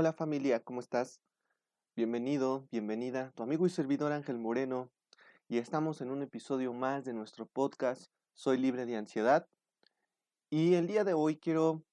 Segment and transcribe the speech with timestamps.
[0.00, 1.20] Hola familia, ¿cómo estás?
[1.94, 4.90] Bienvenido, bienvenida, tu amigo y servidor Ángel Moreno,
[5.46, 9.46] y estamos en un episodio más de nuestro podcast Soy libre de ansiedad.
[10.48, 11.84] Y el día de hoy quiero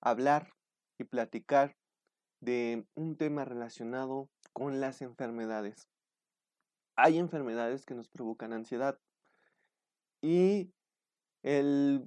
[0.00, 0.52] hablar
[0.96, 1.76] y platicar
[2.38, 5.88] de un tema relacionado con las enfermedades.
[6.94, 8.96] Hay enfermedades que nos provocan ansiedad
[10.22, 10.70] y
[11.42, 12.06] el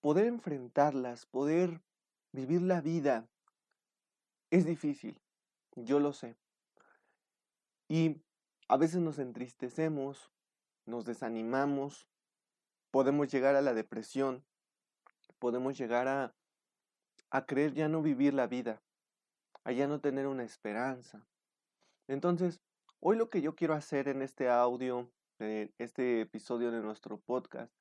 [0.00, 1.82] poder enfrentarlas, poder
[2.32, 3.28] vivir la vida
[4.52, 5.18] es difícil,
[5.76, 6.36] yo lo sé.
[7.88, 8.22] Y
[8.68, 10.30] a veces nos entristecemos,
[10.84, 12.06] nos desanimamos,
[12.90, 14.44] podemos llegar a la depresión,
[15.38, 16.34] podemos llegar a,
[17.30, 18.82] a creer ya no vivir la vida,
[19.64, 21.26] a ya no tener una esperanza.
[22.06, 22.60] Entonces,
[23.00, 27.72] hoy lo que yo quiero hacer en este audio, en este episodio de nuestro podcast,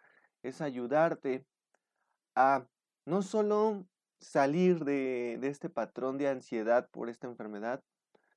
[0.41, 1.45] es ayudarte
[2.33, 2.65] a
[3.05, 3.85] no solo
[4.21, 7.83] salir de, este patrón de ansiedad por esta enfermedad,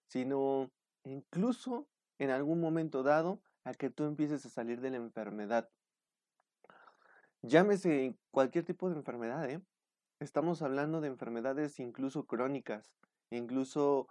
[0.08, 0.70] sino
[1.04, 1.86] incluso
[2.18, 5.68] en algún momento dado a que tú empieces a salir de la enfermedad.
[7.42, 9.60] Llámese cualquier tipo de enfermedad, ¿eh?
[10.20, 12.94] Estamos hablando de enfermedades incluso crónicas,
[13.30, 14.08] incluso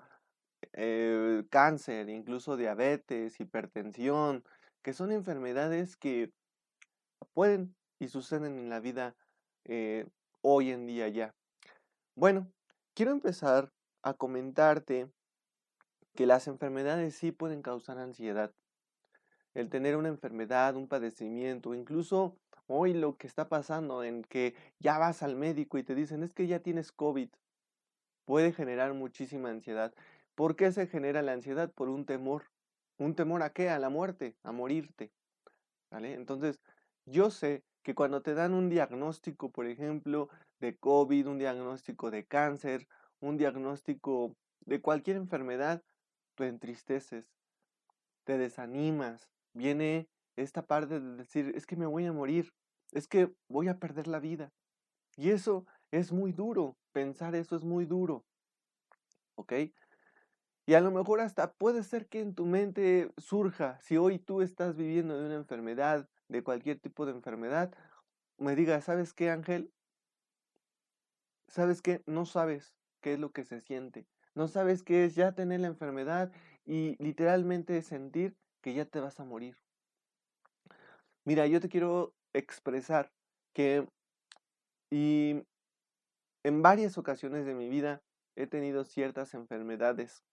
[0.74, 4.44] eh, cáncer, incluso diabetes, hipertensión,
[4.84, 6.32] que son enfermedades que
[7.34, 9.16] pueden y suceden en la vida
[9.66, 10.06] eh,
[10.42, 11.34] hoy en día ya.
[12.16, 12.48] Bueno,
[12.94, 15.10] quiero empezar a comentarte
[16.14, 18.54] que las enfermedades sí pueden causar ansiedad.
[19.56, 22.38] El tener una enfermedad, un padecimiento, incluso
[22.68, 26.34] hoy lo que está pasando en que ya vas al médico y te dicen es
[26.34, 27.30] que ya tienes COVID,
[28.26, 29.92] puede generar muchísima ansiedad.
[30.36, 31.72] ¿Por qué se genera la ansiedad?
[31.72, 32.44] Por un temor.
[33.00, 33.72] ¿Un temor a qué?
[33.72, 35.12] A la muerte, a morirte.
[35.90, 36.14] ¿Vale?
[36.14, 36.62] Entonces,
[37.06, 40.30] yo sé que cuando te dan un diagnóstico, por ejemplo,
[40.64, 42.88] de COVID, un diagnóstico de cáncer,
[43.20, 45.84] un diagnóstico de cualquier enfermedad,
[46.36, 47.36] te entristeces,
[48.24, 50.08] te desanimas, viene
[50.38, 52.54] esta parte de decir, es que me voy a morir,
[52.94, 54.54] es que voy a perder la vida.
[55.18, 58.24] Y eso es muy duro, pensar eso es muy duro.
[59.36, 59.54] ¿Ok?
[60.66, 64.42] Y a lo mejor hasta puede ser que en tu mente surja, si hoy tú
[64.42, 67.76] estás viviendo de una enfermedad, de cualquier tipo de enfermedad,
[68.38, 69.73] me diga, ¿sabes qué, Ángel?
[71.54, 72.02] ¿Sabes qué?
[72.08, 74.08] No sabes qué es lo que se siente.
[74.34, 76.32] No sabes qué es ya tener la enfermedad
[76.66, 79.56] y literalmente sentir que ya te vas a morir.
[81.26, 83.12] Mira, yo te quiero expresar
[83.54, 83.88] que
[84.90, 85.44] y
[86.44, 88.02] en varias ocasiones de mi vida
[88.36, 90.24] he tenido ciertas enfermedades.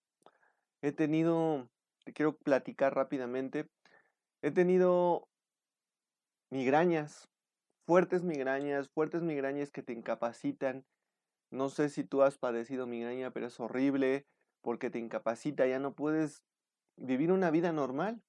[0.81, 1.69] He tenido,
[2.07, 3.69] te quiero platicar rápidamente,
[4.41, 5.29] he tenido
[6.51, 7.29] migrañas,
[7.85, 10.87] fuertes migrañas, fuertes migrañas que te incapacitan,
[11.51, 14.27] no sé si tú has padecido migraña, pero es horrible
[14.63, 16.45] porque te incapacita, ya no puedes
[16.97, 18.23] vivir una vida normal.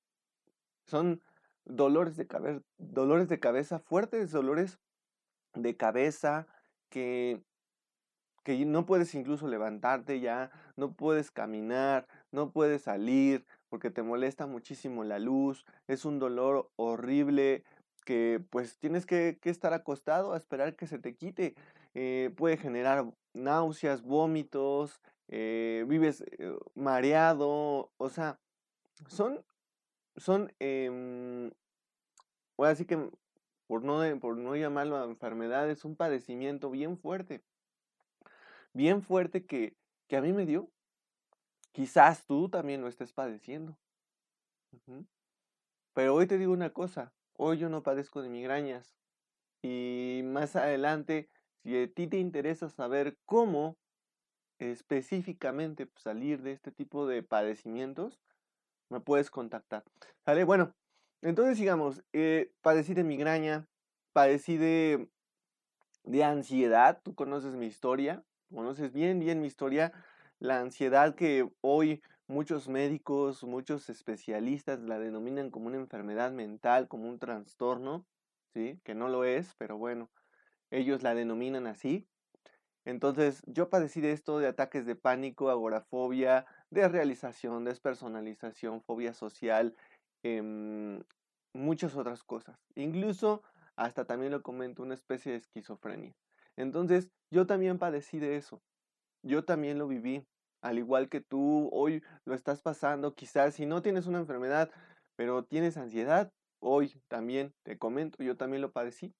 [0.87, 1.21] Son
[1.65, 4.79] dolores de, cabeza, dolores de cabeza fuertes, dolores
[5.53, 6.47] de cabeza
[6.89, 7.43] que,
[8.43, 14.47] que no puedes incluso levantarte ya, no puedes caminar, no puedes salir porque te molesta
[14.47, 17.63] muchísimo la luz, es un dolor horrible
[18.03, 21.55] que pues tienes que estar acostado a esperar que se te quite.
[21.93, 28.39] Eh, puede generar náuseas, vómitos, eh, vives eh, mareado, o sea,
[29.07, 29.43] son,
[30.17, 31.51] son, eh,
[32.57, 33.09] así que
[33.67, 37.41] por no, por no llamarlo enfermedad, es un padecimiento bien fuerte,
[38.73, 39.77] bien fuerte que,
[40.07, 40.69] que a mí me dio.
[41.71, 43.77] Quizás tú también lo estés padeciendo.
[45.93, 48.97] Pero hoy te digo una cosa, hoy yo no padezco de migrañas
[49.61, 51.29] y más adelante
[51.63, 53.77] si a ti te interesa saber cómo
[54.59, 58.19] específicamente salir de este tipo de padecimientos,
[58.89, 59.83] me puedes contactar.
[60.25, 60.43] ¿Sale?
[60.43, 60.75] Bueno,
[61.21, 63.67] entonces digamos, eh, padecí de migraña,
[64.13, 65.09] padecí de,
[66.03, 68.23] de ansiedad, tú conoces mi historia,
[68.53, 69.93] conoces bien, bien mi historia,
[70.39, 77.07] la ansiedad que hoy muchos médicos, muchos especialistas la denominan como una enfermedad mental, como
[77.07, 78.05] un trastorno,
[78.53, 78.79] ¿sí?
[78.83, 80.09] Que no lo es, pero bueno,
[80.71, 82.07] ellos la denominan así.
[82.85, 89.75] Entonces, yo padecí de esto, de ataques de pánico, agorafobia, de realización, despersonalización, fobia social,
[90.23, 91.03] em,
[91.53, 92.57] muchas otras cosas.
[92.75, 93.43] Incluso,
[93.75, 96.13] hasta también lo comento, una especie de esquizofrenia.
[96.57, 98.61] Entonces, yo también padecí de eso.
[99.23, 100.25] Yo también lo viví.
[100.63, 104.71] Al igual que tú, hoy lo estás pasando, quizás si no tienes una enfermedad,
[105.15, 106.31] pero tienes ansiedad,
[106.61, 109.13] hoy también te comento, yo también lo padecí.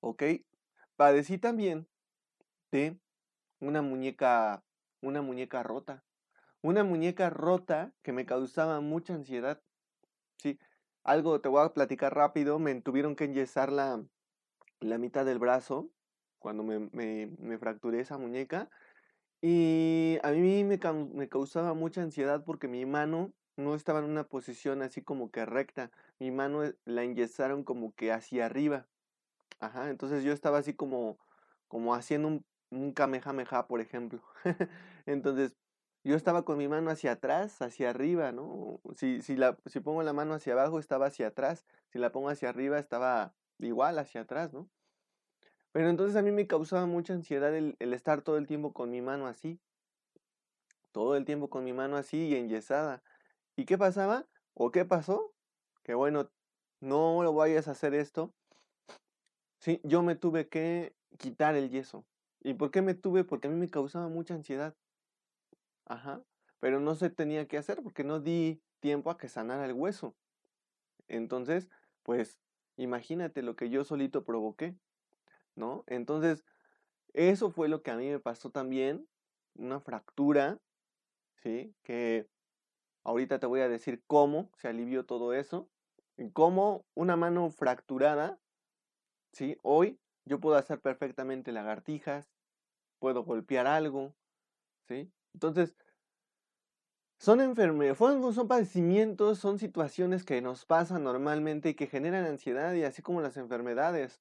[0.00, 0.22] ¿Ok?
[0.96, 1.88] Padecí también
[2.70, 2.98] de
[3.60, 4.64] una muñeca,
[5.00, 6.04] una muñeca rota.
[6.60, 9.62] Una muñeca rota que me causaba mucha ansiedad.
[10.38, 10.58] Sí,
[11.04, 12.58] algo te voy a platicar rápido.
[12.58, 14.04] Me tuvieron que enyesar la,
[14.80, 15.90] la mitad del brazo
[16.38, 18.70] cuando me, me, fracturé esa muñeca.
[19.40, 20.78] Y a mí me,
[21.14, 25.46] me causaba mucha ansiedad porque mi mano no estaba en una posición así como que
[25.46, 25.90] recta.
[26.18, 28.86] Mi mano eh, la enyesaron como que hacia arriba.
[29.60, 31.18] Ajá, entonces yo estaba así como,
[31.68, 34.22] como haciendo un, un kamehameha, por ejemplo.
[35.06, 35.56] entonces
[36.04, 38.80] yo estaba con mi mano hacia atrás, hacia arriba, ¿no?
[38.94, 41.66] Si, si, la, si pongo la mano hacia abajo, estaba hacia atrás.
[41.92, 44.70] Si la pongo hacia arriba, estaba igual hacia atrás, ¿no?
[45.72, 48.90] Pero entonces a mí me causaba mucha ansiedad el, el estar todo el tiempo con
[48.90, 49.60] mi mano así.
[50.92, 53.02] Todo el tiempo con mi mano así y enyesada.
[53.56, 54.26] ¿Y qué pasaba?
[54.54, 55.34] ¿O qué pasó?
[55.82, 56.30] Que bueno,
[56.80, 58.34] no lo vayas a hacer esto.
[59.58, 62.04] Sí, yo me tuve que quitar el yeso.
[62.40, 63.24] ¿Y por qué me tuve?
[63.24, 64.76] Porque a mí me causaba mucha ansiedad.
[65.84, 66.22] Ajá.
[66.60, 70.16] Pero no se tenía que hacer porque no di tiempo a que sanara el hueso.
[71.08, 71.68] Entonces,
[72.02, 72.38] pues,
[72.76, 74.76] imagínate lo que yo solito provoqué,
[75.54, 75.84] ¿no?
[75.86, 76.44] Entonces,
[77.14, 79.08] eso fue lo que a mí me pasó también,
[79.54, 80.60] una fractura,
[81.42, 81.74] ¿sí?
[81.82, 82.28] Que
[83.08, 85.70] Ahorita te voy a decir cómo se alivió todo eso.
[86.18, 88.38] Y cómo una mano fracturada,
[89.32, 89.58] ¿sí?
[89.62, 92.28] Hoy yo puedo hacer perfectamente lagartijas,
[92.98, 94.14] puedo golpear algo,
[94.88, 95.10] ¿sí?
[95.34, 95.76] Entonces,
[97.18, 102.84] son enfermedades, son padecimientos, son situaciones que nos pasan normalmente y que generan ansiedad y
[102.84, 104.20] así como las enfermedades.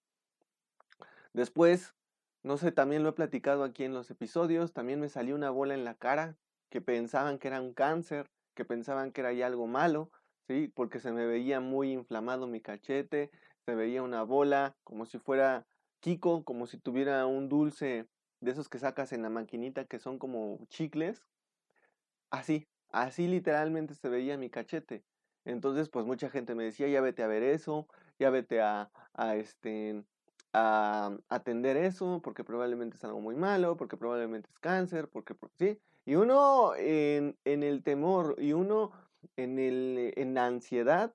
[1.34, 1.96] Después,
[2.44, 5.76] no sé, también lo he platicado aquí en los episodios, también me salió una bola
[5.76, 6.38] en la cara
[6.70, 10.10] que pensaban que era un cáncer que pensaban que era algo malo,
[10.48, 10.72] ¿sí?
[10.74, 13.30] Porque se me veía muy inflamado mi cachete,
[13.68, 15.68] se veía una bola, como si fuera
[16.00, 18.08] Kiko, como si tuviera un dulce
[18.40, 21.22] de esos que sacas en la maquinita que son como chicles.
[22.32, 25.04] Así, así literalmente se veía mi cachete.
[25.44, 27.88] Entonces, pues mucha gente me decía, ya vete a ver eso,
[28.20, 28.90] ya vete a,
[29.36, 30.02] este,
[30.54, 35.78] a atender eso, porque probablemente es algo muy malo, porque probablemente es cáncer, porque, sí.
[36.06, 38.94] Y uno en, el temor y uno
[39.36, 41.14] en, el, en la ansiedad,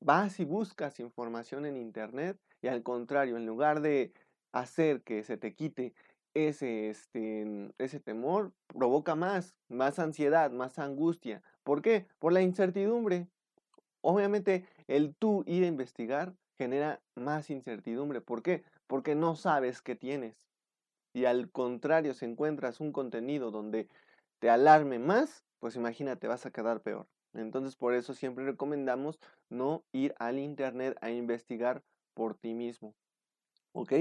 [0.00, 4.12] Vas y buscas información en internet y al contrario, en lugar de
[4.52, 5.94] hacer que se te quite
[6.34, 11.42] ese, este, ese temor, provoca más, más ansiedad, más angustia.
[11.62, 12.06] ¿Por qué?
[12.18, 13.28] Por la incertidumbre.
[14.02, 18.20] Obviamente, el tú ir a investigar genera más incertidumbre.
[18.20, 18.64] ¿Por qué?
[18.86, 20.50] Porque no sabes qué tienes
[21.12, 23.88] y al contrario, si encuentras un contenido donde
[24.38, 27.06] te alarme más, pues imagínate, vas a quedar peor.
[27.34, 31.82] Entonces, por eso siempre recomendamos no ir al internet a investigar
[32.14, 32.94] por ti mismo.
[33.72, 33.92] ¿Ok?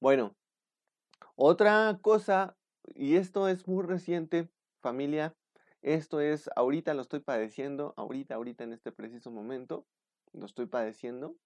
[0.00, 0.36] Bueno,
[1.36, 2.56] otra cosa,
[2.94, 5.34] y esto es muy reciente, familia,
[5.82, 9.86] esto es, ahorita lo estoy padeciendo, ahorita, ahorita en este preciso momento,
[10.32, 11.36] lo estoy padeciendo,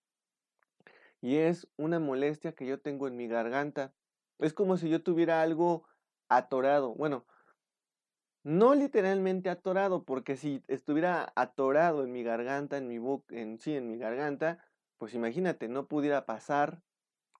[1.20, 3.92] y es una molestia que yo tengo en mi garganta.
[4.38, 5.84] Es como si yo tuviera algo
[6.28, 6.94] atorado.
[6.94, 7.26] Bueno,
[8.42, 13.74] no literalmente atorado, porque si estuviera atorado en mi garganta, en mi boca, en sí,
[13.74, 14.64] en mi garganta,
[14.96, 16.82] pues imagínate, no pudiera pasar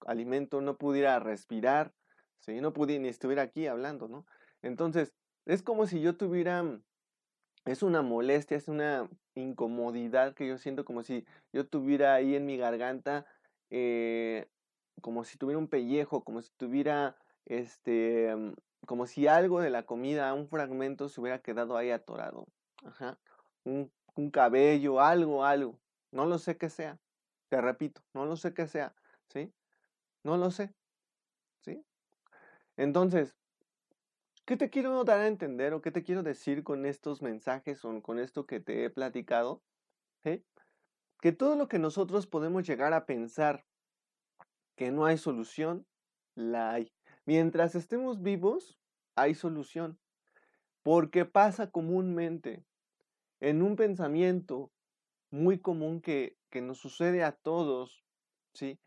[0.06, 1.94] alimento, no pudiera respirar,
[2.40, 2.60] ¿sí?
[2.60, 4.26] no pudiera ni estuviera aquí hablando, ¿no?
[4.62, 5.14] Entonces,
[5.46, 6.80] es como si yo tuviera,
[7.64, 12.46] es una molestia, es una incomodidad que yo siento como si yo tuviera ahí en
[12.46, 13.26] mi garganta
[13.70, 14.46] eh,
[15.00, 18.52] como si tuviera un pellejo, como si tuviera, este, mm,
[18.88, 22.46] como si algo de la comida, un fragmento se hubiera quedado ahí atorado.
[22.82, 23.18] Ajá.
[23.62, 23.92] Un,
[24.32, 25.78] cabello, algo, algo.
[26.10, 26.98] No lo sé qué sea.
[27.50, 28.94] Te repito, no lo sé qué sea.
[29.26, 29.52] ¿Sí?
[30.24, 30.72] No lo sé.
[31.60, 31.84] ¿Sí?
[32.78, 33.36] Entonces,
[34.46, 38.00] ¿qué te quiero dar a entender o qué te quiero decir con estos mensajes o
[38.00, 39.60] con esto que te he platicado?
[40.22, 43.66] Que todo lo que nosotros podemos llegar a pensar
[44.76, 45.86] que no hay solución,
[46.34, 46.90] la hay.
[47.28, 48.78] Mientras estemos vivos,
[49.14, 49.98] hay solución.
[50.82, 52.64] Porque pasa comúnmente
[53.40, 54.72] en un pensamiento
[55.30, 58.02] muy común que, que nos sucede a todos,
[58.54, 58.80] ¿sí?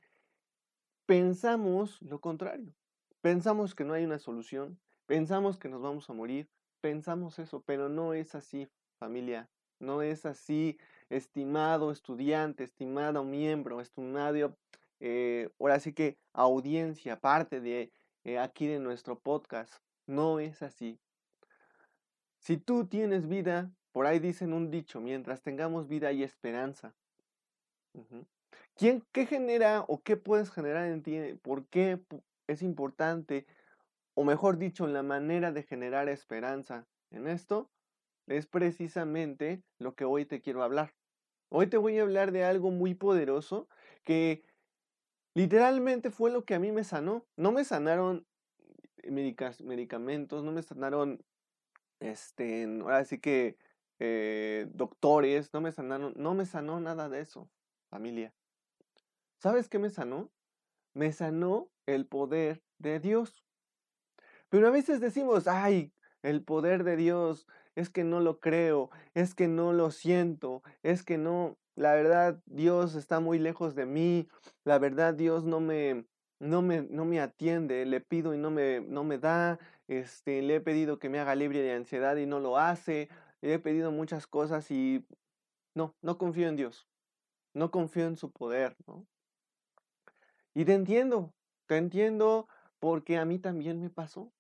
[1.05, 2.74] Pensamos lo contrario.
[3.21, 7.89] Pensamos que no hay una solución, pensamos que nos vamos a morir, pensamos eso, pero
[7.89, 8.67] no es así,
[8.98, 9.51] familia.
[9.77, 10.79] No es así,
[11.10, 14.57] estimado estudiante, estimado miembro, estimado,
[15.00, 17.91] eh, ahora sí que audiencia, parte de
[18.23, 19.73] eh, aquí de nuestro podcast.
[20.05, 20.99] No es así.
[22.39, 26.93] Si tú tienes vida, por ahí dicen un dicho, mientras tengamos vida hay esperanza.
[28.75, 31.17] ¿Quién, ¿Qué genera o qué puedes generar en ti?
[31.41, 31.99] ¿Por qué
[32.47, 33.45] es importante?
[34.13, 37.69] O mejor dicho, la manera de generar esperanza en esto
[38.27, 40.93] es precisamente lo que hoy te quiero hablar.
[41.49, 43.67] Hoy te voy a hablar de algo muy poderoso
[44.03, 44.43] que
[45.33, 47.25] literalmente fue lo que a mí me sanó.
[47.35, 48.25] No me sanaron
[49.03, 51.23] medicamentos, no me sanaron,
[52.00, 53.57] este, ahora sí que
[54.00, 57.50] eh, doctores, no me sanaron, no me sanó nada de eso,
[57.89, 58.33] familia.
[59.39, 60.31] ¿Sabes qué me sanó?
[60.93, 63.43] Me sanó el poder de Dios.
[64.50, 69.33] Pero a veces decimos, ay, el poder de Dios, es que no lo creo, es
[69.33, 74.27] que no lo siento, es que no, la verdad Dios está muy lejos de mí,
[74.63, 76.05] la verdad Dios no me,
[76.39, 80.55] no me, no me atiende, le pido y no me, no me da, este, le
[80.55, 83.09] he pedido que me haga libre de ansiedad y no lo hace,
[83.41, 85.07] le he pedido muchas cosas y
[85.73, 86.88] no, no confío en Dios,
[87.55, 89.07] no confío en su poder, ¿no?
[90.53, 91.33] Y te entiendo,
[91.65, 92.47] te entiendo
[92.79, 94.31] porque a mí también me pasó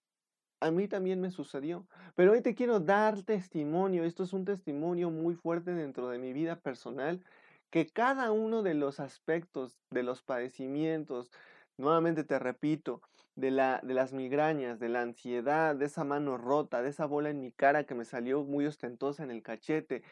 [0.61, 1.87] a mí también me sucedió.
[2.15, 6.33] Pero hoy te quiero dar testimonio, esto es un testimonio muy fuerte dentro de mi
[6.33, 7.25] vida personal,
[7.71, 11.31] que cada uno de los aspectos, de los padecimientos,
[11.77, 13.01] nuevamente te repito,
[13.35, 17.29] de, la, de las migrañas, de la ansiedad, de esa mano rota, de esa bola
[17.29, 20.03] en mi cara que me salió muy ostentosa en el cachete,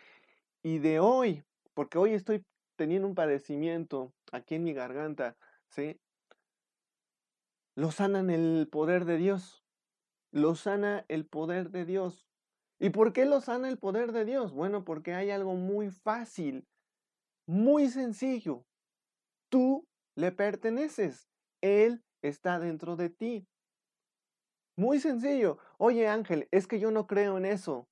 [0.63, 2.43] y de hoy, porque hoy estoy
[2.75, 5.35] teniendo un padecimiento aquí en mi garganta,
[5.67, 5.99] ¿sí?
[7.75, 9.58] Lo sanan el poder de Dios
[10.31, 12.27] lo sana el poder de Dios.
[12.79, 14.53] ¿Y por qué lo sana el poder de Dios?
[14.53, 16.67] Bueno, porque hay algo muy fácil,
[17.45, 18.65] muy sencillo.
[19.49, 21.29] Tú le perteneces.
[21.61, 23.47] Él está dentro de ti.
[24.75, 25.57] Muy sencillo.
[25.77, 27.89] Oye Ángel, es que yo no creo en eso.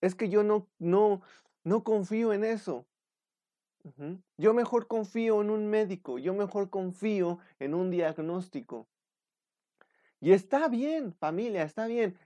[0.00, 1.22] Es que yo no, no,
[1.62, 2.86] no confío en eso.
[4.36, 8.88] Yo mejor confío en un médico, yo mejor confío en un diagnóstico.
[10.22, 12.16] Y está bien, familia, está bien.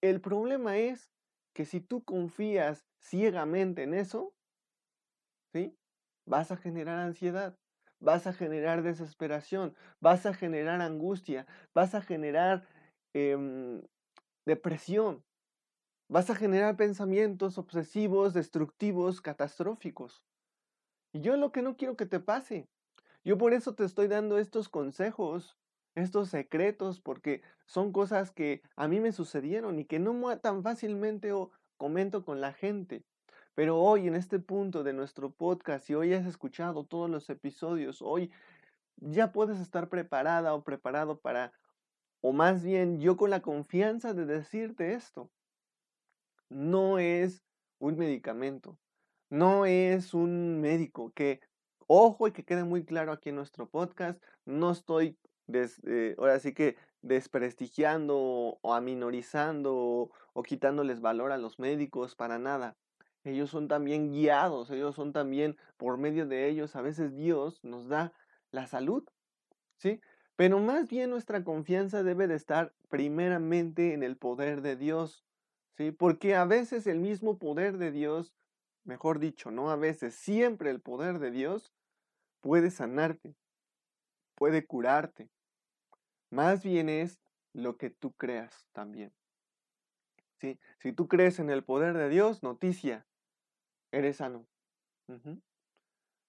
[0.00, 1.12] El problema es
[1.54, 4.32] que si tú confías ciegamente en eso,
[5.52, 5.76] ¿sí?
[6.24, 7.58] Vas a generar ansiedad,
[8.00, 12.66] vas a generar desesperación, vas a generar angustia, vas a generar
[13.12, 13.82] em,
[14.46, 15.22] depresión,
[16.08, 20.24] vas a generar pensamientos obsesivos, destructivos, catastróficos.
[21.12, 22.66] Y yo lo que no quiero que te pase.
[23.24, 25.58] Yo por eso te estoy dando estos consejos
[25.94, 31.32] estos secretos, porque son cosas que a mí me sucedieron y que no tan fácilmente
[31.32, 33.04] o comento con la gente.
[33.54, 38.00] Pero hoy en este punto de nuestro podcast, si hoy has escuchado todos los episodios,
[38.00, 38.30] hoy
[38.96, 41.52] ya puedes estar preparada o preparado para,
[42.20, 45.30] o más bien yo con la confianza de decirte esto,
[46.48, 47.42] no es
[47.78, 48.78] un medicamento,
[49.28, 51.40] no es un médico que,
[51.86, 55.18] ojo y que quede muy claro aquí en nuestro podcast, no estoy
[55.54, 58.16] eh, ahora sí que desprestigiando
[58.60, 62.76] o aminorizando o, o quitándoles valor a los médicos, para nada.
[63.24, 67.88] Ellos son también guiados, ellos son también, por medio de ellos, a veces Dios nos
[67.88, 68.12] da
[68.50, 69.04] la salud,
[69.78, 70.00] ¿sí?
[70.34, 75.24] Pero más bien nuestra confianza debe de estar primeramente en el poder de Dios,
[75.76, 75.92] ¿sí?
[75.92, 78.34] Porque a veces el mismo poder de Dios,
[78.84, 81.72] mejor dicho, no a veces, siempre el poder de Dios
[82.40, 83.36] puede sanarte,
[84.34, 85.28] puede curarte.
[86.32, 87.20] Más bien es
[87.52, 89.12] lo que tú creas también.
[90.40, 90.58] ¿Sí?
[90.78, 93.06] Si tú crees en el poder de Dios, noticia,
[93.92, 94.46] eres sano.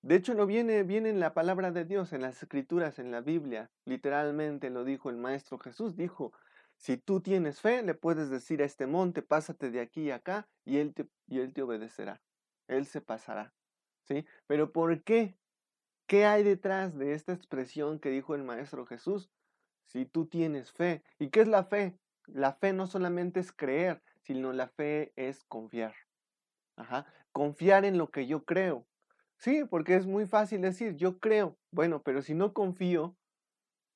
[0.02, 3.72] De hecho, no viene, en la palabra de Dios, en las escrituras, en la Biblia.
[3.86, 5.96] Literalmente lo dijo el Maestro Jesús.
[5.96, 6.34] Dijo,
[6.76, 10.50] si tú tienes fe, le puedes decir a este monte, pásate de aquí y acá,
[10.66, 12.22] y él te, y él te obedecerá.
[12.68, 13.54] Él se pasará.
[14.06, 14.26] ¿Sí?
[14.48, 15.38] Pero ¿por qué?
[16.08, 19.32] ¿Qué hay detrás de esta expresión que dijo el Maestro Jesús?
[19.86, 21.04] Si tú tienes fe.
[21.20, 21.98] ¿Y qué es la fe?
[22.26, 25.94] La fe no solamente es creer, sino la fe es confiar.
[27.32, 28.88] Confiar en lo que yo creo.
[29.38, 31.58] Sí, porque es muy fácil decir, yo creo.
[31.72, 33.18] Bueno, pero si no confío,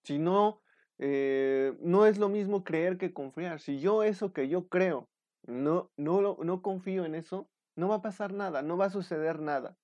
[0.03, 0.61] si no,
[0.99, 3.59] eh, no es lo mismo creer que confiar.
[3.59, 5.09] Si yo eso que yo creo,
[5.43, 9.39] no, no, no confío en eso, no va a pasar nada, no va a suceder
[9.39, 9.77] nada.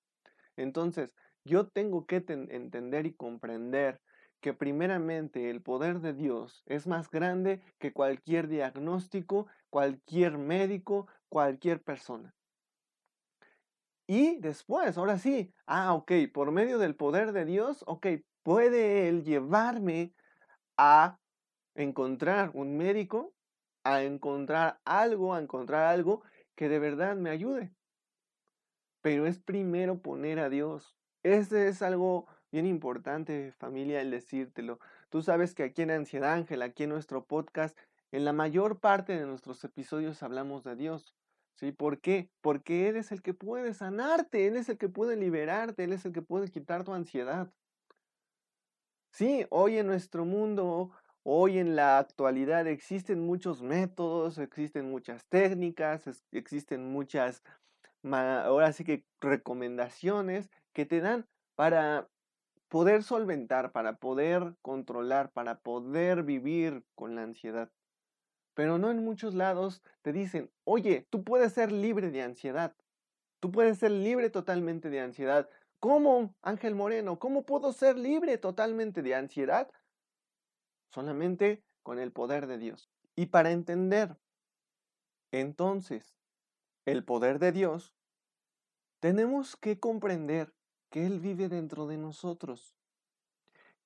[0.57, 1.13] Entonces,
[1.45, 4.01] yo tengo que entender y comprender
[4.43, 11.81] que primeramente el poder de Dios es más grande que cualquier diagnóstico, cualquier médico, cualquier
[11.81, 12.35] persona.
[14.05, 18.07] Y después, ahora sí, ah, ok, por medio del poder de Dios, ok,
[18.43, 20.13] puede Él llevarme
[20.75, 21.17] a
[21.73, 23.33] encontrar un médico,
[23.85, 26.21] a encontrar algo, a encontrar algo
[26.55, 27.73] que de verdad me ayude.
[29.01, 30.97] Pero es primero poner a Dios.
[31.23, 34.79] Ese es algo bien importante, familia, el decírtelo.
[35.10, 37.75] Tú sabes que aquí en Ansiedad Ángel, aquí en nuestro podcast,
[38.12, 41.15] en la mayor parte de nuestros episodios hablamos de Dios.
[41.55, 41.72] ¿Sí?
[41.72, 42.29] ¿Por qué?
[42.41, 46.05] Porque Él es el que puede sanarte, Él es el que puede liberarte, Él es
[46.05, 47.51] el que puede quitar tu ansiedad.
[49.12, 50.91] Sí, hoy en nuestro mundo,
[51.24, 57.41] hoy en la actualidad existen muchos métodos, existen muchas técnicas, existen muchas,
[58.03, 62.10] ahora sí que recomendaciones que te dan para
[62.73, 67.71] poder solventar, para poder controlar, para poder vivir con la ansiedad.
[68.55, 72.75] Pero no en muchos lados te dicen, oye, tú puedes ser libre de ansiedad.
[73.39, 75.47] Tú puedes ser libre totalmente de ansiedad.
[75.79, 77.19] ¿Cómo, Ángel Moreno?
[77.19, 79.69] ¿Cómo puedo ser libre totalmente de ansiedad?
[80.89, 82.89] Solamente con el poder de Dios.
[83.15, 84.17] Y para entender
[85.31, 86.15] entonces
[86.85, 87.93] el poder de Dios,
[88.99, 90.51] tenemos que comprender
[90.93, 92.75] que Él vive dentro de nosotros.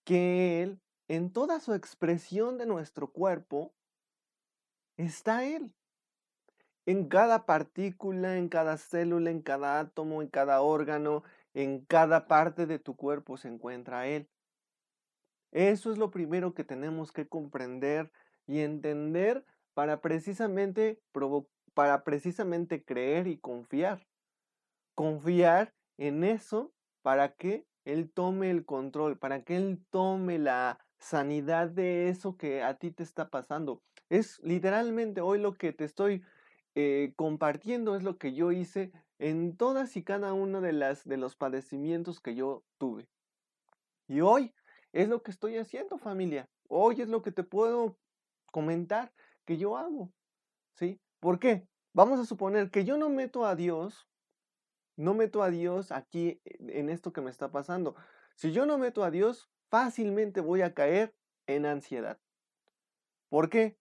[0.04, 3.74] Que Él, en toda su expresión de nuestro cuerpo,
[4.98, 5.74] está Él.
[6.86, 11.24] En cada partícula, en cada célula, en cada átomo, en cada órgano,
[11.54, 14.28] en cada parte de tu cuerpo se encuentra Él.
[15.54, 18.12] Eso es lo primero que tenemos que comprender
[18.48, 21.02] y entender para precisamente,
[21.74, 24.06] para precisamente creer y confiar.
[24.94, 26.74] Confiar en eso
[27.08, 32.62] para que Él tome el control, para que Él tome la sanidad de eso que
[32.62, 33.82] a ti te está pasando.
[34.10, 36.22] Es literalmente hoy lo que te estoy
[36.76, 41.16] eh, compartiendo, es lo que yo hice en todas y cada uno de, las, de
[41.16, 43.08] los padecimientos que yo tuve.
[44.10, 44.54] Y hoy
[44.92, 46.50] es lo que estoy haciendo, familia.
[46.68, 47.98] Hoy es lo que te puedo
[48.52, 49.14] comentar
[49.46, 50.12] que yo hago.
[50.74, 51.00] ¿Sí?
[51.22, 51.70] ¿Por qué?
[51.94, 54.10] Vamos a suponer que yo no meto a Dios,
[54.98, 57.96] no meto a Dios aquí en esto que me está pasando.
[58.36, 61.16] Si yo no meto a Dios, fácilmente voy a caer
[61.48, 62.20] en ansiedad.
[63.30, 63.78] ¿Por qué?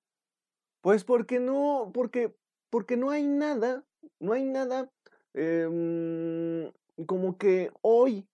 [0.80, 2.36] Pues porque no, porque,
[2.70, 3.84] porque no hay nada,
[4.20, 4.92] no hay nada
[5.38, 6.72] Em,
[7.04, 8.26] como que hoy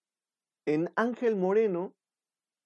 [0.66, 1.96] en Ángel Moreno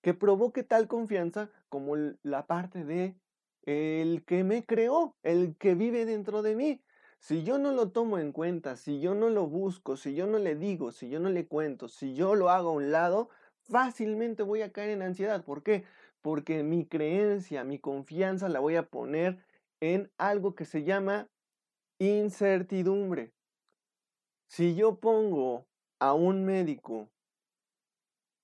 [0.02, 3.16] que provoque tal confianza como la parte de
[3.62, 6.84] el que me creó, el que vive dentro de mí.
[7.18, 10.38] Si yo no lo tomo en cuenta, si yo no lo busco, si yo no
[10.38, 13.30] le digo, si yo no le cuento, si yo lo hago a un lado,
[13.68, 15.44] fácilmente voy a caer en ansiedad.
[15.44, 15.84] ¿Por qué?
[16.22, 19.44] Porque mi creencia, mi confianza la voy a poner
[19.80, 21.28] en algo que se llama
[21.98, 23.32] incertidumbre.
[24.48, 25.66] Si yo pongo
[25.98, 27.08] a un médico,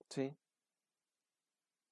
[0.08, 0.34] ¿sí?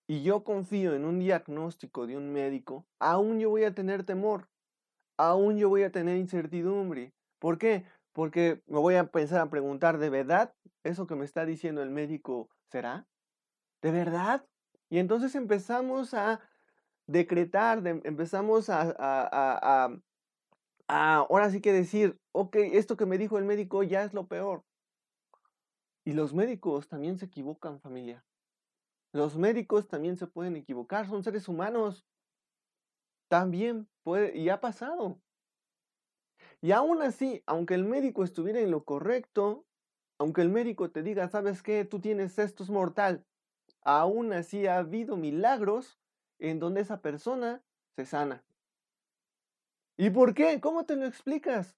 [0.09, 4.49] Y yo confío en un diagnóstico de un médico, aún yo voy a tener temor,
[5.28, 7.12] aún yo voy a tener incertidumbre.
[7.38, 7.85] ¿Por qué?
[8.12, 11.90] Porque me voy a pensar a preguntar, ¿de verdad eso que me está diciendo el
[11.90, 13.06] médico será?
[13.83, 14.46] ¿De verdad?
[14.88, 16.40] Y entonces empezamos a
[17.06, 19.98] decretar, empezamos a, a,
[20.88, 24.26] a, ahora sí que decir, ok, esto que me dijo el médico ya es lo
[24.26, 24.64] peor.
[26.04, 28.24] Y los médicos también se equivocan, familia.
[29.12, 32.06] Los médicos también se pueden equivocar, son seres humanos.
[33.28, 33.88] También
[34.35, 35.20] y ha pasado.
[36.61, 39.66] Y aún así, aunque el médico estuviera en lo correcto,
[40.18, 41.85] aunque el médico te diga, ¿sabes qué?
[41.85, 43.25] Tú tienes esto es mortal.
[43.83, 45.99] Aún así ha habido milagros
[46.38, 47.64] en donde esa persona
[47.96, 48.44] se sana.
[49.96, 50.61] ¿Y por qué?
[50.61, 51.77] ¿Cómo te lo explicas?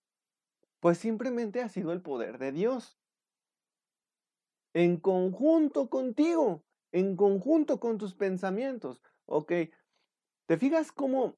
[0.80, 2.98] Pues simplemente ha sido el poder de Dios.
[4.74, 9.02] En conjunto contigo, en conjunto con tus pensamientos.
[9.26, 9.52] Ok,
[10.46, 11.36] ¿te fijas cómo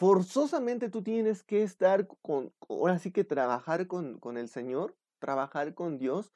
[0.00, 5.74] forzosamente tú tienes que estar con, ahora sí que trabajar con, con el Señor, trabajar
[5.74, 6.32] con Dios?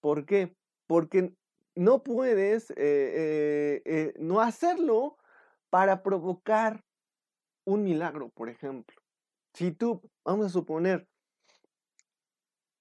[0.00, 0.56] ¿Por qué?
[0.88, 1.32] Porque
[1.76, 5.18] no puedes eh, eh, eh, no hacerlo
[5.70, 6.84] para provocar
[7.64, 8.96] un milagro, por ejemplo.
[9.54, 11.06] Si tú, vamos a suponer,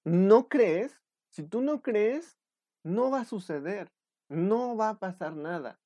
[0.04, 2.40] no crees, si tú no crees,
[2.84, 3.92] no va a suceder,
[4.28, 5.80] no va a pasar nada.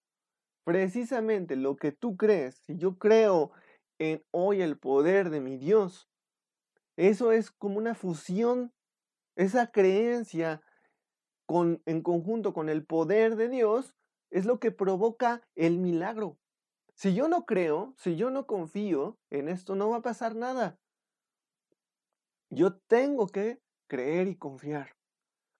[0.63, 3.51] Precisamente lo que tú crees, si yo creo
[3.99, 6.09] en hoy el poder de mi Dios,
[6.95, 8.73] eso es como una fusión,
[9.35, 10.61] esa creencia
[11.45, 13.95] con, en conjunto con el poder de Dios,
[14.31, 16.37] es lo que provoca el milagro.
[16.93, 20.77] Si yo no creo, si yo no confío en esto, no va a pasar nada.
[22.49, 24.95] Yo tengo que creer y confiar.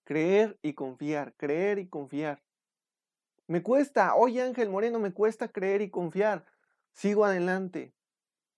[0.03, 2.43] Creer y confiar, creer y confiar.
[3.47, 6.45] Me cuesta, oye Ángel Moreno, me cuesta creer y confiar.
[6.91, 7.93] Sigo adelante.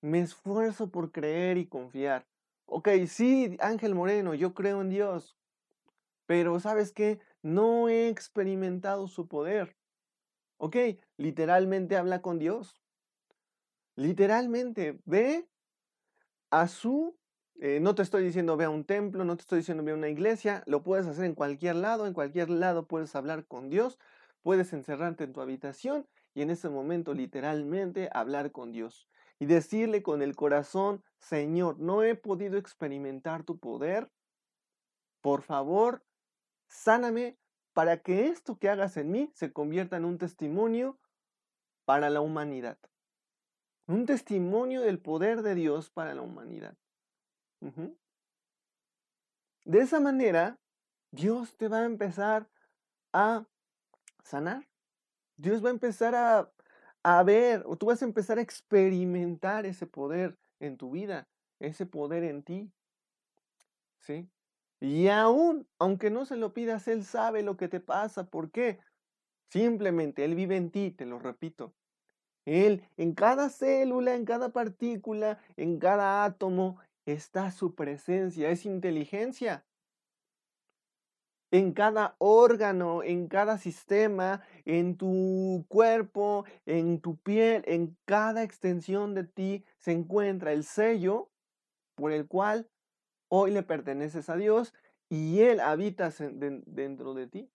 [0.02, 2.26] Me esfuerzo por creer y confiar.
[2.66, 5.38] Ok, sí, Ángel Moreno, yo creo en Dios.
[6.26, 7.20] Pero ¿sabes qué?
[7.44, 9.76] No he experimentado su poder.
[10.58, 10.76] Ok,
[11.18, 12.82] literalmente habla con Dios.
[13.96, 15.48] Literalmente, ve
[16.50, 17.16] a su...
[17.60, 19.96] Eh, no te estoy diciendo ve a un templo, no te estoy diciendo ve a
[19.96, 24.00] una iglesia, lo puedes hacer en cualquier lado, en cualquier lado puedes hablar con Dios,
[24.42, 29.08] puedes encerrarte en tu habitación y en ese momento literalmente hablar con Dios
[29.42, 34.12] y decirle con el corazón, Señor, no he podido experimentar tu poder,
[35.20, 36.06] por favor,
[36.68, 37.40] sáname
[37.74, 41.00] para que esto que hagas en mí se convierta en un testimonio
[41.86, 42.78] para la humanidad.
[43.88, 46.78] Un testimonio del poder de Dios para la humanidad.
[49.66, 50.60] De esa manera,
[51.10, 52.48] Dios te va a empezar
[53.12, 53.48] a
[54.24, 54.70] sanar.
[55.36, 56.54] Dios va a empezar a,
[57.04, 61.28] a ver, o tú vas a empezar a experimentar ese poder en tu vida,
[61.60, 62.72] ese poder en ti.
[64.00, 64.30] ¿Sí?
[64.80, 68.26] Y aún, aunque no se lo pidas, Él sabe lo que te pasa.
[68.26, 68.80] ¿Por qué?
[69.50, 71.74] Simplemente Él vive en ti, te lo repito.
[72.46, 79.66] Él, en cada célula, en cada partícula, en cada átomo, está su presencia, es inteligencia.
[81.52, 89.14] En cada órgano, en cada sistema, en tu cuerpo, en tu piel, en cada extensión
[89.14, 91.30] de ti se encuentra el sello
[91.96, 92.70] por el cual
[93.34, 94.74] Hoy le perteneces a Dios
[95.08, 97.50] y Él habita dentro de ti.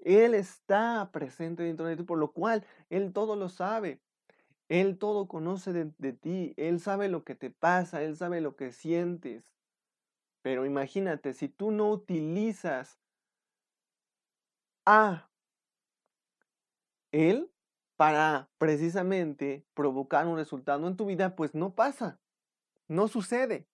[0.00, 4.00] Él está presente dentro de ti, por lo cual Él todo lo sabe.
[4.68, 6.54] Él todo conoce de, de, ti.
[6.56, 8.02] Él sabe lo que te pasa.
[8.02, 9.44] Él sabe lo que sientes.
[10.42, 12.98] Pero imagínate, si tú no utilizas
[14.86, 15.30] a
[17.12, 17.50] Él
[17.96, 22.20] para precisamente provocar un resultado en tu vida, pues no pasa.
[22.88, 23.68] No sucede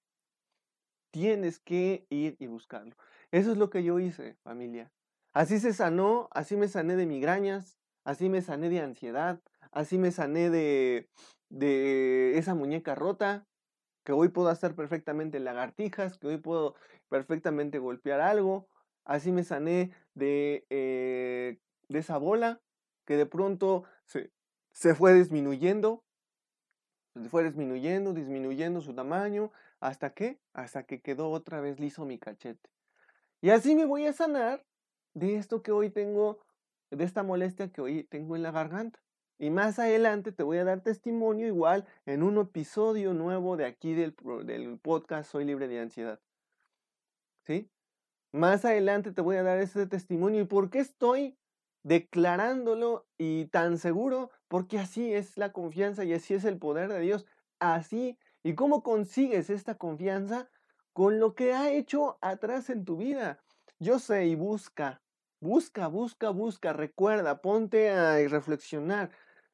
[1.10, 2.96] tienes que ir y buscarlo.
[3.30, 4.92] Eso es lo que yo hice, familia.
[5.32, 9.40] Así se sanó, así me sané de migrañas, así me sané de ansiedad,
[9.72, 11.08] así me sané de,
[11.48, 13.46] de esa muñeca rota,
[14.04, 16.74] que hoy puedo hacer perfectamente lagartijas, que hoy puedo
[17.08, 18.68] perfectamente golpear algo,
[19.08, 22.60] así me sané de, eh, de esa bola
[23.04, 24.30] que de pronto se,
[24.70, 26.04] se fue disminuyendo,
[27.20, 30.40] se fue disminuyendo, disminuyendo su tamaño, ¿Hasta qué?
[30.52, 32.68] Hasta que quedó otra vez liso mi cachete.
[33.40, 34.64] Y así me voy a sanar
[35.14, 36.40] de esto que hoy tengo,
[36.90, 39.00] de esta molestia que hoy tengo en la garganta.
[39.38, 43.94] Y más adelante te voy a dar testimonio igual en un episodio nuevo de aquí
[43.94, 46.20] del, del podcast Soy libre de ansiedad.
[47.46, 47.70] ¿Sí?
[48.32, 50.42] Más adelante te voy a dar ese testimonio.
[50.42, 51.36] ¿Y por qué estoy
[51.82, 54.30] declarándolo y tan seguro?
[54.48, 57.26] Porque así es la confianza y así es el poder de Dios.
[57.58, 60.48] Así ¿Y cómo consigues esta confianza?
[60.92, 63.40] Con lo que ha hecho atrás en tu vida.
[63.78, 65.02] Yo sé y busca,
[65.40, 69.10] busca, busca, busca, recuerda, ponte a reflexionar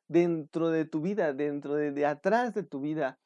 [0.08, 3.18] dentro de tu vida, dentro de, de atrás de tu vida.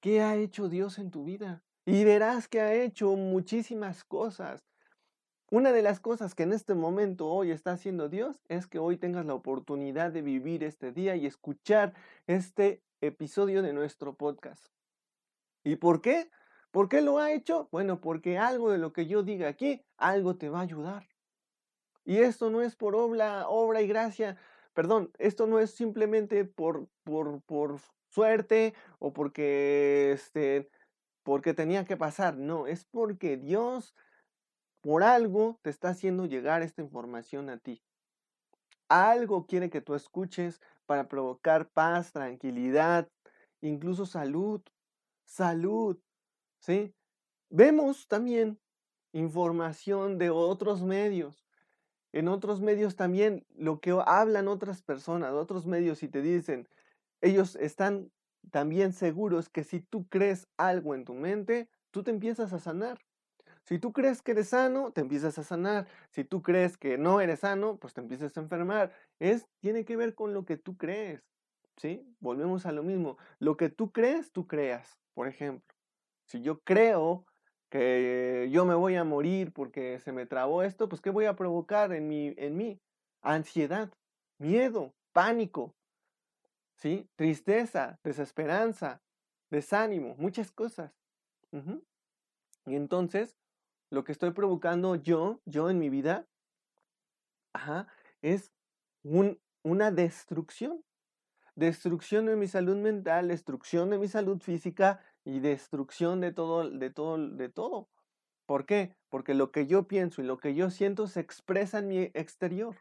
[0.00, 1.62] ¿Qué ha hecho Dios en tu vida?
[1.84, 4.62] Y verás que ha hecho muchísimas cosas.
[5.50, 8.96] Una de las cosas que en este momento hoy está haciendo Dios es que hoy
[8.96, 11.92] tengas la oportunidad de vivir este día y escuchar
[12.26, 14.64] este episodio de nuestro podcast.
[15.64, 16.30] ¿Y por qué?
[16.70, 17.68] ¿Por qué lo ha hecho?
[17.72, 21.08] Bueno, porque algo de lo que yo diga aquí, algo te va a ayudar.
[22.04, 24.38] Y esto no es por obra, obra y gracia,
[24.72, 30.70] perdón, esto no es simplemente por, por, por suerte o porque, este,
[31.22, 33.94] porque tenía que pasar, no, es porque Dios
[34.80, 37.82] por algo te está haciendo llegar esta información a ti.
[38.88, 43.08] Algo quiere que tú escuches para provocar paz, tranquilidad,
[43.60, 44.60] incluso salud,
[45.24, 45.98] salud,
[46.58, 46.94] ¿sí?
[47.48, 48.58] Vemos también
[49.12, 51.46] información de otros medios.
[52.12, 56.68] En otros medios también lo que hablan otras personas, otros medios y te dicen,
[57.20, 58.10] ellos están
[58.50, 62.98] también seguros que si tú crees algo en tu mente, tú te empiezas a sanar.
[63.64, 65.86] Si tú crees que eres sano, te empiezas a sanar.
[66.10, 68.92] Si tú crees que no eres sano, pues te empiezas a enfermar.
[69.20, 71.22] Es, tiene que ver con lo que tú crees.
[71.76, 72.04] ¿Sí?
[72.20, 73.18] Volvemos a lo mismo.
[73.38, 74.98] Lo que tú crees, tú creas.
[75.14, 75.74] Por ejemplo,
[76.26, 77.24] si yo creo
[77.70, 81.36] que yo me voy a morir porque se me trabó esto, pues ¿qué voy a
[81.36, 82.80] provocar en, mi, en mí?
[83.22, 83.90] Ansiedad.
[84.38, 85.74] miedo, pánico,
[86.82, 87.08] ¿sí?
[87.14, 89.00] Tristeza, desesperanza,
[89.50, 90.92] desánimo, muchas cosas.
[92.66, 93.38] Y entonces,
[93.88, 96.26] lo que estoy provocando yo, yo en mi vida,
[98.20, 98.52] es
[99.62, 100.82] una destrucción.
[101.54, 106.90] Destrucción de mi salud mental, destrucción de mi salud física y destrucción de todo, de
[106.90, 107.88] todo, de todo.
[108.46, 108.96] ¿Por qué?
[109.08, 112.74] Porque lo que yo pienso y lo que yo siento se expresa en mi exterior.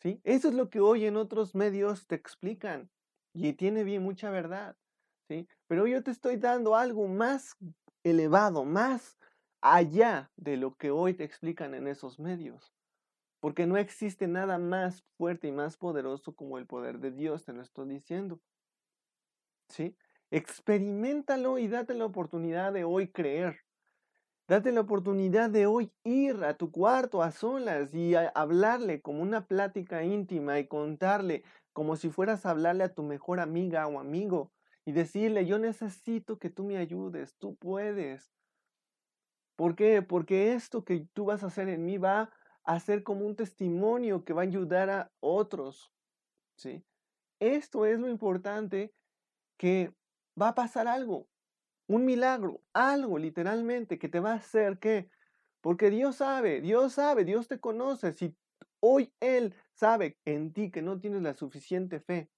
[0.00, 0.20] ¿Sí?
[0.22, 2.90] Eso es lo que hoy en otros medios te explican.
[3.34, 4.76] Y tiene bien mucha verdad.
[5.28, 5.48] ¿sí?
[5.66, 7.56] Pero yo te estoy dando algo más
[8.04, 9.18] elevado, más
[9.60, 12.72] allá de lo que hoy te explican en esos medios.
[13.40, 17.52] Porque no existe nada más fuerte y más poderoso como el poder de Dios, te
[17.52, 18.40] lo estoy diciendo.
[19.68, 19.96] ¿Sí?
[20.30, 23.64] Experimentalo y date la oportunidad de hoy creer.
[24.46, 29.46] Date la oportunidad de hoy ir a tu cuarto a solas y hablarle como una
[29.46, 34.52] plática íntima y contarle como si fueras a hablarle a tu mejor amiga o amigo
[34.86, 38.32] y decirle, yo necesito que tú me ayudes, tú puedes.
[39.56, 40.00] ¿Por qué?
[40.00, 42.32] Porque esto que tú vas a hacer en mí va
[42.62, 45.92] a ser como un testimonio que va a ayudar a otros.
[46.56, 46.84] ¿sí?
[47.40, 48.94] Esto es lo importante
[49.58, 49.92] que
[50.40, 51.28] va a pasar algo,
[51.88, 55.10] un milagro, algo literalmente que te va a hacer que,
[55.60, 58.12] porque Dios sabe, Dios sabe, Dios te conoce.
[58.12, 58.36] Si
[58.86, 62.28] hoy Él sabe en ti que no tienes la suficiente fe,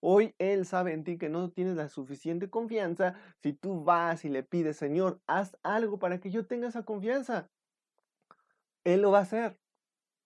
[0.00, 3.14] Hoy Él sabe en ti que no tienes la suficiente confianza.
[3.42, 7.50] Si tú vas y le pides, Señor, haz algo para que yo tenga esa confianza.
[8.84, 9.58] Él lo va a hacer.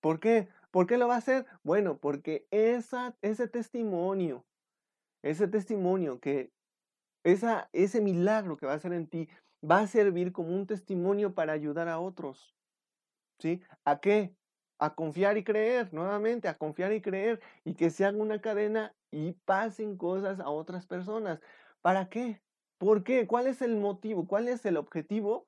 [0.01, 0.49] ¿Por qué?
[0.71, 1.47] ¿Por qué lo va a hacer?
[1.63, 4.45] Bueno, porque ese testimonio,
[5.23, 6.53] ese testimonio que,
[7.25, 9.29] ese milagro que va a hacer en ti,
[9.69, 12.55] va a servir como un testimonio para ayudar a otros.
[13.39, 13.63] ¿Sí?
[13.85, 14.37] ¿A qué?
[14.81, 18.95] A confiar y creer, nuevamente, a confiar y creer, y que se haga una cadena
[19.11, 21.39] y pasen cosas a otras personas.
[21.83, 22.43] ¿Para qué?
[22.79, 23.27] ¿Por qué?
[23.27, 24.27] ¿Cuál es el motivo?
[24.27, 25.47] ¿Cuál es el objetivo?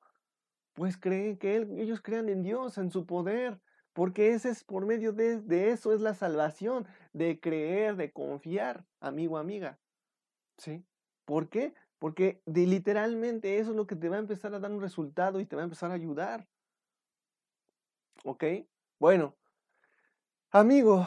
[0.73, 3.59] Pues creen que ellos crean en Dios, en su poder,
[3.93, 9.39] porque ese es por medio de, eso es la salvación, de creer, de confiar, amigo,
[9.39, 9.79] amiga.
[10.57, 10.85] ¿Sí?
[11.25, 11.73] ¿Por qué?
[11.99, 15.39] Porque de, literalmente eso es lo que te va a empezar a dar un resultado
[15.39, 16.47] y te va a empezar a ayudar.
[18.23, 18.43] ¿Ok?
[19.03, 19.35] Bueno,
[20.49, 21.05] amigo,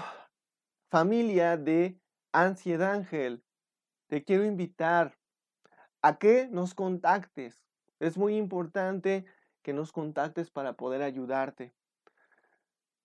[0.90, 1.98] familia de
[2.30, 3.42] Ansiedad Ángel,
[4.08, 5.16] te quiero invitar
[6.02, 7.64] a que nos contactes.
[7.98, 9.24] Es muy importante
[9.62, 11.74] que nos contactes para poder ayudarte.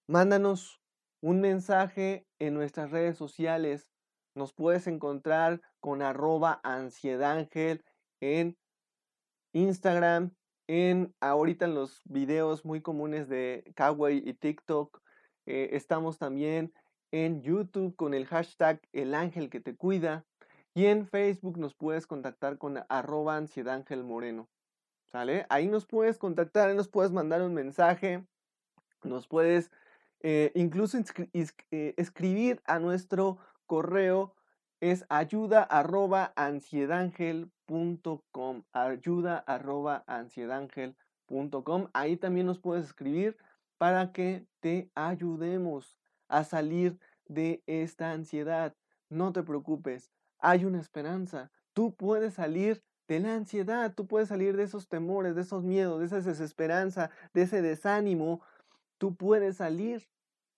[0.08, 0.82] Mándanos
[1.22, 3.94] un mensaje en nuestras redes sociales.
[4.36, 7.86] Nos puedes encontrar con arroba ansiedángel
[8.20, 8.58] en
[9.54, 10.36] Instagram,
[10.68, 15.02] en ahorita en los videos muy comunes de Kawaii y TikTok.
[15.46, 16.74] Eh, estamos también
[17.12, 20.26] en YouTube con el hashtag El Ángel que te cuida.
[20.74, 24.50] Y en Facebook nos puedes contactar con arroba ansiedad moreno.
[25.12, 25.46] ¿Sale?
[25.50, 28.26] Ahí nos puedes contactar, ahí nos puedes mandar un mensaje,
[29.04, 29.70] nos puedes
[30.22, 30.98] eh, incluso
[31.34, 34.36] eh, escribir a nuestro correo
[34.82, 43.38] es ayuda arroba ansiedangel.com ayuda arroba ansiedangel.com ahí también nos puedes escribir
[43.78, 48.76] para que te ayudemos a salir de esta ansiedad.
[49.10, 51.52] No te preocupes, hay una esperanza.
[51.74, 56.00] Tú puedes salir de la ansiedad, tú puedes salir de esos temores, de esos miedos,
[56.00, 58.42] de esa desesperanza, de ese desánimo.
[58.98, 60.08] Tú puedes salir,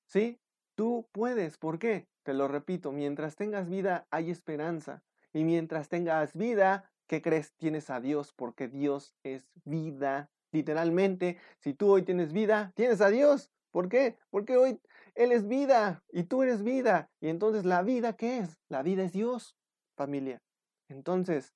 [0.05, 0.39] ¿sí?
[0.75, 1.57] Tú puedes.
[1.57, 2.07] ¿Por qué?
[2.23, 5.03] Te lo repito, mientras tengas vida hay esperanza.
[5.33, 7.53] Y mientras tengas vida, ¿qué crees?
[7.57, 10.29] Tienes a Dios, porque Dios es vida.
[10.51, 13.51] Literalmente, si tú hoy tienes vida, tienes a Dios.
[13.71, 14.17] ¿Por qué?
[14.29, 14.79] Porque hoy
[15.15, 17.09] Él es vida y tú eres vida.
[17.19, 18.59] Y entonces la vida, ¿qué es?
[18.69, 19.57] La vida es Dios,
[19.95, 20.43] familia.
[20.89, 21.53] Entonces,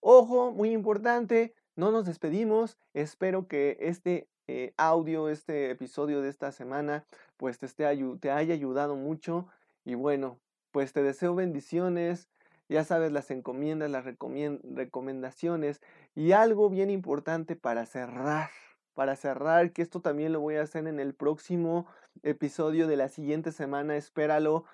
[0.00, 2.78] ojo, muy importante, no nos despedimos.
[2.94, 7.06] Espero que este eh, audio, este episodio de esta semana,
[7.42, 7.84] pues te, esté,
[8.20, 9.48] te haya ayudado mucho.
[9.84, 10.38] Y bueno,
[10.70, 12.28] pues te deseo bendiciones.
[12.68, 15.80] Ya sabes las encomiendas, las recomendaciones
[16.14, 18.50] y algo bien importante para cerrar
[18.94, 21.86] para cerrar, que esto también lo voy a hacer en el próximo
[22.22, 24.66] episodio de la siguiente semana, espéralo,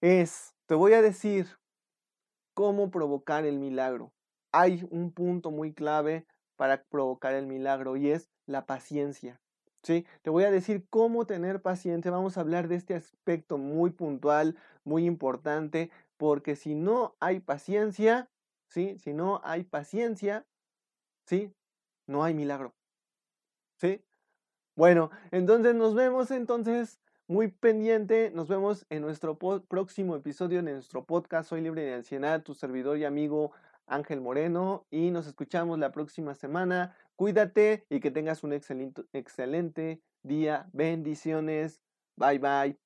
[0.00, 1.48] es, te voy a decir
[2.54, 4.12] cómo provocar el milagro.
[4.52, 9.40] Hay un punto muy clave para provocar el milagro y es la paciencia.
[9.84, 10.06] ¿sí?
[10.22, 14.56] Te voy a decir cómo tener paciencia, vamos a hablar de este aspecto muy puntual,
[14.82, 18.30] muy importante, porque si no hay paciencia,
[18.66, 18.98] ¿sí?
[18.98, 20.46] Si no hay paciencia,
[21.26, 21.52] ¿sí?
[22.06, 22.74] No hay milagro,
[23.78, 24.02] ¿sí?
[24.74, 31.04] Bueno, entonces nos vemos entonces muy pendiente, nos vemos en nuestro próximo episodio de nuestro
[31.04, 33.52] podcast Soy Libre de Ansiedad, tu servidor y amigo
[33.86, 36.96] Ángel Moreno, y nos escuchamos la próxima semana.
[37.16, 40.68] Cuídate y que tengas un excelente, día.
[40.72, 41.82] Bendiciones.
[42.16, 42.83] Bye bye.